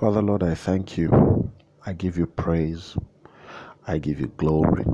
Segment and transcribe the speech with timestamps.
[0.00, 1.50] Father, Lord, I thank you.
[1.86, 2.96] I give you praise.
[3.86, 4.84] I give you glory.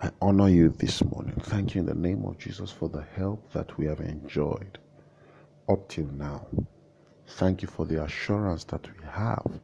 [0.00, 1.34] I honor you this morning.
[1.44, 4.78] Thank you in the name of Jesus for the help that we have enjoyed
[5.68, 6.46] up till now.
[7.26, 9.60] Thank you for the assurance that we have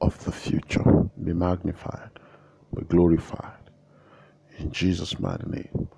[0.00, 0.84] of the future.
[1.24, 2.10] Be magnified,
[2.76, 3.70] be glorified.
[4.58, 5.88] In Jesus' mighty name.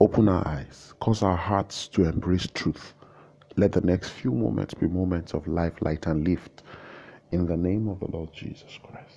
[0.00, 2.94] Open our eyes, cause our hearts to embrace truth.
[3.58, 6.62] Let the next few moments be moments of life, light, and lift.
[7.32, 9.16] In the name of the Lord Jesus Christ.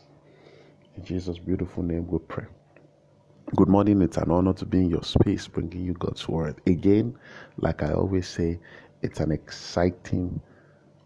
[0.97, 2.47] In Jesus' beautiful name, we pray.
[3.55, 4.01] Good morning.
[4.01, 6.59] It's an honor to be in your space, bringing you God's word.
[6.65, 7.15] Again,
[7.57, 8.59] like I always say,
[9.03, 10.41] it's an exciting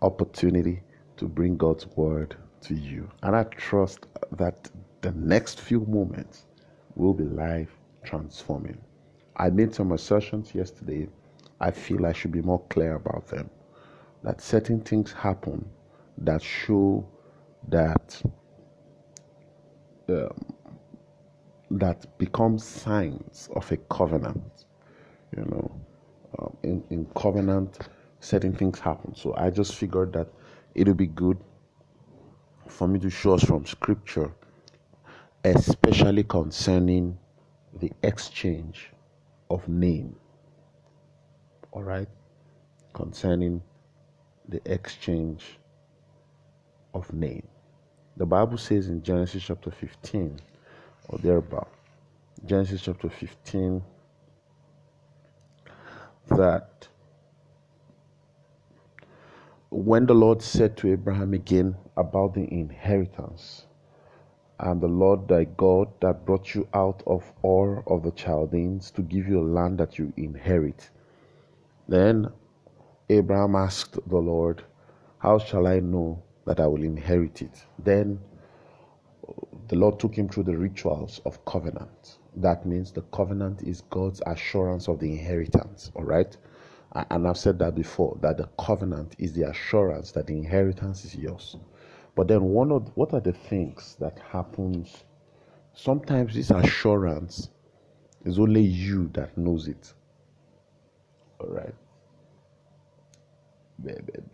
[0.02, 0.82] opportunity
[1.18, 3.12] to bring God's word to you.
[3.22, 4.72] And I trust that
[5.02, 6.46] the next few moments
[6.96, 8.78] will be life transforming.
[9.36, 11.10] I made some assertions yesterday.
[11.60, 13.50] I feel I should be more clear about them.
[14.24, 15.70] That certain things happen
[16.20, 17.08] that show
[17.68, 18.22] that
[20.10, 20.30] um,
[21.72, 24.66] that become signs of a covenant.
[25.36, 25.82] You know,
[26.40, 27.80] um, in in covenant,
[28.20, 29.16] certain things happen.
[29.16, 30.28] So I just figured that
[30.74, 31.38] it would be good
[32.68, 34.32] for me to show us from Scripture,
[35.44, 37.18] especially concerning
[37.80, 38.92] the exchange
[39.50, 40.16] of name.
[41.76, 42.08] All right?
[42.94, 43.62] Concerning
[44.48, 45.60] the exchange
[46.94, 47.46] of name.
[48.16, 50.40] The Bible says in Genesis chapter 15
[51.10, 51.68] or thereabout,
[52.46, 53.84] Genesis chapter 15,
[56.30, 56.88] that
[59.70, 63.66] when the Lord said to Abraham again about the inheritance,
[64.60, 69.02] and the Lord thy God that brought you out of Ur of the Chaldeans to
[69.02, 70.90] give you a land that you inherit.
[71.88, 72.28] Then
[73.10, 74.64] Abraham asked the Lord,
[75.20, 77.64] How shall I know that I will inherit it?
[77.80, 78.20] Then
[79.68, 82.18] the Lord took him through the rituals of covenant.
[82.36, 86.36] That means the covenant is God's assurance of the inheritance, all right?
[87.10, 91.16] And I've said that before that the covenant is the assurance that the inheritance is
[91.16, 91.58] yours.
[92.16, 95.04] But then one of what are the things that happens?
[95.74, 97.50] Sometimes this assurance
[98.24, 99.94] is only you that knows it.
[101.40, 101.74] All right.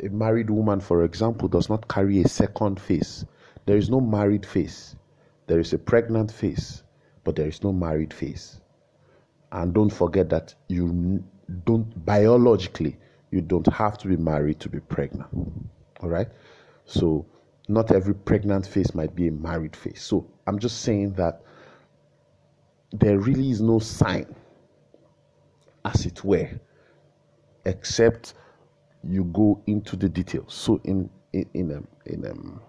[0.03, 3.25] A married woman, for example, does not carry a second face.
[3.66, 4.95] There is no married face.
[5.47, 6.84] There is a pregnant face,
[7.23, 8.61] but there is no married face.
[9.51, 11.23] And don't forget that you
[11.66, 12.97] don't biologically
[13.31, 15.29] you don't have to be married to be pregnant.
[16.01, 16.28] All right.
[16.85, 17.25] So
[17.67, 20.03] not every pregnant face might be a married face.
[20.03, 21.41] So I'm just saying that
[22.91, 24.35] there really is no sign,
[25.85, 26.50] as it were,
[27.66, 28.33] except
[29.03, 30.53] you go into the details.
[30.53, 32.61] So in in in, um, in um,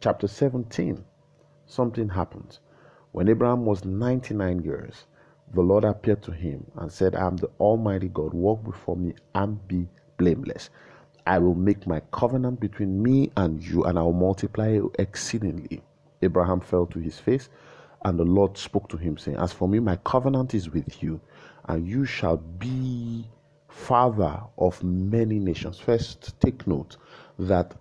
[0.00, 1.04] chapter 17,
[1.66, 2.58] something happened.
[3.12, 5.06] When Abraham was 99 years,
[5.54, 8.32] the Lord appeared to him and said, I am the Almighty God.
[8.34, 9.86] Walk before me and be
[10.18, 10.70] blameless.
[11.26, 15.82] I will make my covenant between me and you, and I will multiply you exceedingly.
[16.22, 17.48] Abraham fell to his face,
[18.04, 21.20] and the Lord spoke to him, saying, As for me, my covenant is with you,
[21.66, 23.26] and you shall be
[23.72, 25.78] father of many nations.
[25.78, 26.96] First, take note
[27.38, 27.74] that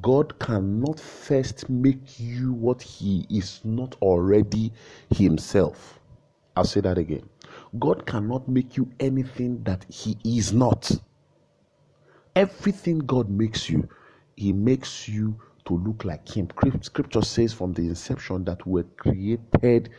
[0.00, 4.72] God cannot first make you what He is not already
[5.14, 6.00] Himself.
[6.56, 7.28] I'll say that again.
[7.78, 10.90] God cannot make you anything that He is not.
[12.36, 13.88] Everything God makes you,
[14.36, 16.48] He makes you to look like Him.
[16.82, 19.90] Scripture says from the inception that we're created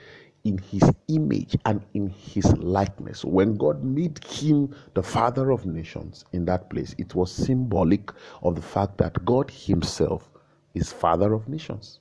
[0.43, 3.25] in His image and in His likeness.
[3.25, 8.11] When God made Him the Father of nations in that place, it was symbolic
[8.43, 10.29] of the fact that God Himself
[10.73, 11.99] is Father of nations.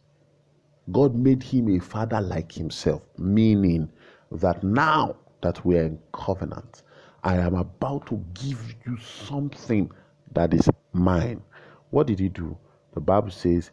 [0.92, 3.91] God made Him a Father like Himself, meaning
[4.32, 6.82] that now that we are in covenant,
[7.25, 9.91] I am about to give you something
[10.34, 11.42] that is mine.
[11.91, 12.56] What did he do?
[12.94, 13.70] The Bible says,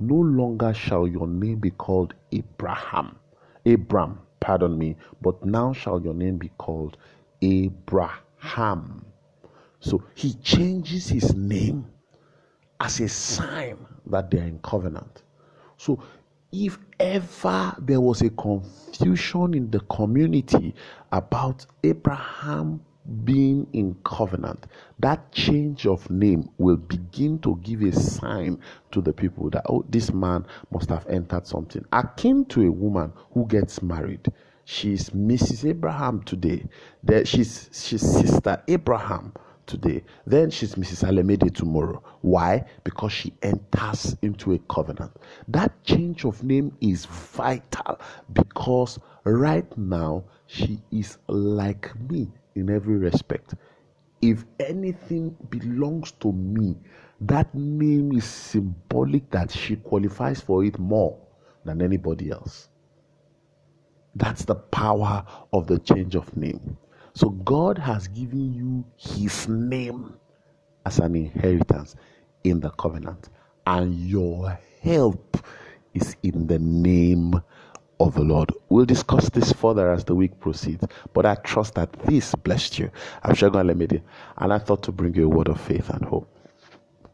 [0.00, 3.16] No longer shall your name be called Abraham,
[3.64, 6.96] Abram, pardon me, but now shall your name be called
[7.40, 9.04] Abraham.
[9.80, 11.86] So he changes his name
[12.80, 15.22] as a sign that they are in covenant.
[15.76, 16.02] So
[16.52, 20.74] if ever there was a confusion in the community
[21.10, 22.80] about Abraham
[23.24, 24.66] being in covenant,
[25.00, 28.58] that change of name will begin to give a sign
[28.92, 31.84] to the people that, oh, this man must have entered something.
[31.92, 34.26] Akin to a woman who gets married.
[34.64, 35.68] She's Mrs.
[35.68, 36.64] Abraham today.
[37.24, 39.32] She's she's sister Abraham
[39.66, 40.04] today.
[40.24, 41.06] Then she's Mrs.
[41.06, 42.02] Alemede tomorrow.
[42.20, 42.64] Why?
[42.84, 45.12] Because she enters into a covenant.
[45.48, 47.98] That change of name is vital
[48.32, 53.54] because right now she is like me in every respect.
[54.20, 56.76] If anything belongs to me,
[57.20, 61.18] that name is symbolic that she qualifies for it more
[61.64, 62.68] than anybody else.
[64.14, 66.76] That's the power of the change of name.
[67.14, 70.14] So God has given you his name
[70.86, 71.96] as an inheritance
[72.44, 73.28] in the covenant,
[73.66, 75.38] and your help
[75.94, 77.40] is in the name
[78.06, 78.52] of the Lord.
[78.68, 82.90] We'll discuss this further as the week proceeds, but I trust that this blessed you.
[83.22, 84.00] I'm sure God let me do,
[84.38, 86.31] and I thought to bring you a word of faith and hope.